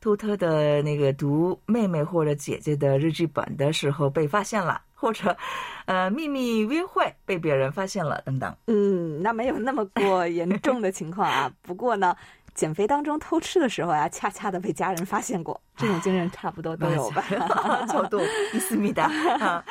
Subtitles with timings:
[0.00, 5.36] 偷偷的那个读妹妹或者姐姐的日记本的时候被发现了，或者
[5.86, 8.54] 呃秘密约会被别人发现了等等。
[8.66, 11.50] 嗯，那没有那么过严重的情况啊。
[11.62, 12.14] 不过呢，
[12.54, 17.24] 减肥当中偷吃的时候呀、恰恰的被家人发现过，这种经验差不多都有吧。
[17.86, 18.20] 저도
[18.52, 19.08] 있습니다.
[19.40, 19.64] 아,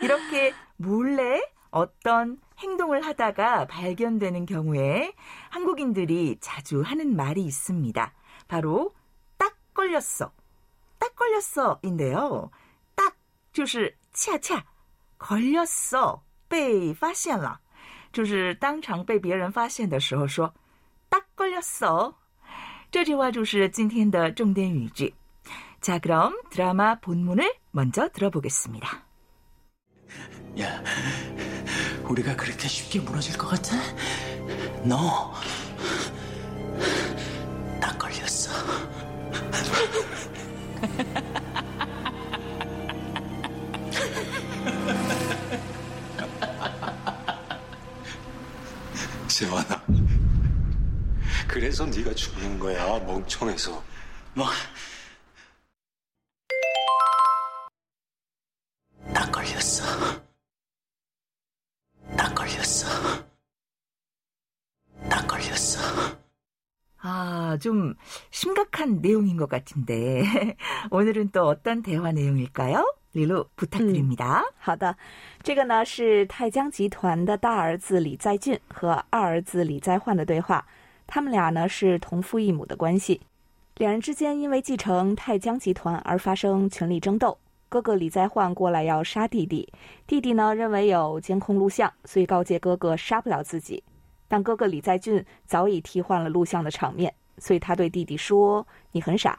[0.00, 5.12] 이렇게 몰래 어떤 행동을 하다가 발견되는 경우에
[5.50, 8.12] 한국인들이 자주 하는 말이 있습니다.
[8.48, 8.99] 바로 딱
[9.80, 10.32] 걸렸어.
[10.98, 12.50] 딱 걸렸어인데요.
[12.94, 13.14] 딱
[13.52, 14.64] 就是恰恰
[15.18, 17.60] 걸렸어 被发现了
[18.12, 20.54] 就是当场被别人发现的时候说
[21.08, 22.14] 딱 걸렸어
[22.90, 25.14] 这句话就是今天的重点语句
[25.80, 29.04] 자, 그럼 드라마 본문을 먼저 들어보겠습니다.
[30.60, 30.82] 야,
[32.08, 33.76] 우리가 그렇게 쉽게 무너질 것 같아?
[34.84, 35.59] 너, 딱
[49.27, 49.83] 세환아.
[51.47, 53.83] 그래서 네가 죽는 거야, 멍청해서.
[54.33, 54.47] 뭐,
[67.60, 67.94] 좀
[68.30, 70.56] 심각한 내용인 것 같은데.
[70.90, 72.84] 오늘은 또 어떤 대화 내용일까요?
[73.14, 74.42] 리루 부탁드립니다.
[74.58, 74.94] 好的，
[75.42, 80.66] 这个呢是泰江集团的大儿子李在俊和二儿子李在焕的对话。
[81.06, 83.20] 他们俩呢是同父异母的关系，
[83.76, 87.38] 两人之间因为继承泰江集团而发生权力争斗。
[87.68, 89.66] 哥哥李在焕过来要杀弟弟，
[90.06, 93.82] 弟弟呢认为有监控录像，所以告诫哥哥杀不了自己。
[94.28, 99.37] 但哥哥李在俊早已替换了录像的场面， 所以他对弟弟说你很傻。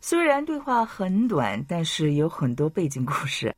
[0.00, 3.54] 虽然对话很短但是有很多背景故事。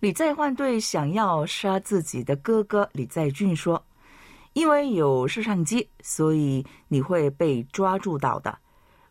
[0.00, 3.82] 李在焕对想要杀自己的哥哥李在俊说
[4.52, 8.56] 因为有摄像机所以你会被抓住到的。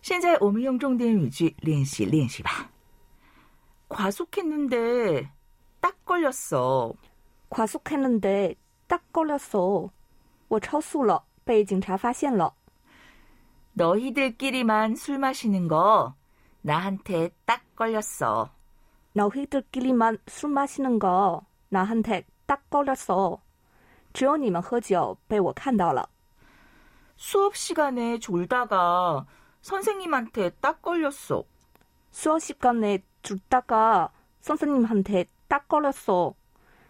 [0.02, 2.70] 现在我们用重点语句练习练习吧。
[3.88, 5.30] 과속했는데
[5.80, 6.94] 딱 걸렸어.
[7.48, 8.56] 과속했는데
[8.86, 9.90] 딱 걸렸어.
[10.48, 12.54] 我超速了，被警察发现了。
[13.72, 16.14] 너희들끼리만 술 마시는 거
[16.62, 18.50] 나한테 딱 걸렸어.
[19.12, 23.40] 너희들끼리만 술 마시는 거 나한테 딱 걸렸어.
[24.14, 26.08] 只有你们喝酒，被我看到了。
[27.16, 29.26] 수업 시간에 졸다가
[29.62, 31.44] 선생님한테 딱 걸렸어.
[32.10, 34.10] 수업 시간에 죽다가
[34.40, 36.34] 선생님한테 딱 걸렸어.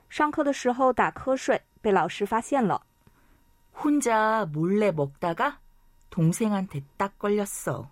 [0.09, 2.81] 上课的时候打瞌睡，被老师发现了。
[3.75, 5.59] 혼자 몰래 먹다가
[6.11, 7.89] 동생한테 딱 걸렸어.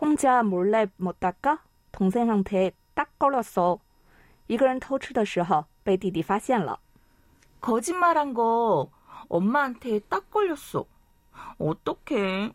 [0.00, 1.62] 혼자 몰래 먹다가
[1.92, 3.80] 동생한테 딱 걸렸어.
[4.46, 6.78] 一个人偷吃的时候被弟弟发现了。
[7.60, 8.90] 거짓말한 거
[9.28, 10.84] 엄마한테 딱 걸렸어.
[11.58, 12.52] 어떡해?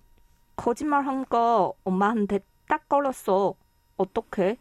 [0.56, 3.56] 거짓말한 거 엄마한테 딱 걸렸어.
[3.98, 4.58] 어떡해?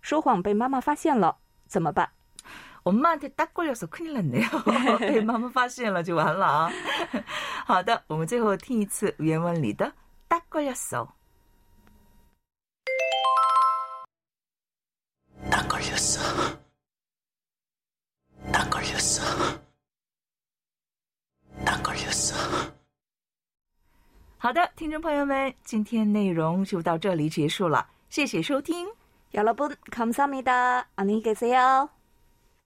[0.00, 1.36] 说谎被妈妈发现了，
[1.68, 2.08] 怎么办？
[2.84, 4.98] 엄마한테 딱 걸려서 큰일 났네요.
[4.98, 6.70] 被妈妈发现了就完了啊。
[7.64, 9.92] 好的，我们最后听一次原文里的“
[10.28, 11.06] 딱 걸렸어”。
[24.38, 28.88] 好的，听众朋友们，今天内容就到这里结束了，谢谢收听。
[29.34, 30.88] 여러분 감사합니다.
[30.96, 31.88] 안녕히 계세요.